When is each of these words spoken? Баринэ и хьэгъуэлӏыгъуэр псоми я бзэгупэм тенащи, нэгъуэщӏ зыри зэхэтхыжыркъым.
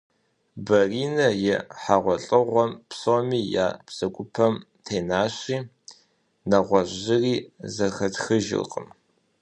Баринэ 0.65 1.27
и 1.51 1.53
хьэгъуэлӏыгъуэр 1.81 2.71
псоми 2.89 3.41
я 3.65 3.67
бзэгупэм 3.85 4.53
тенащи, 4.85 5.57
нэгъуэщӏ 6.49 6.95
зыри 7.03 7.35
зэхэтхыжыркъым. 7.75 8.87